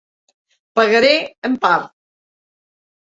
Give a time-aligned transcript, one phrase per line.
[0.79, 1.13] Pagaré
[1.49, 1.87] en part.